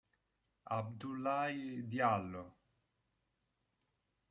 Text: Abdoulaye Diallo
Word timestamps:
Abdoulaye 0.77 1.85
Diallo 1.91 2.45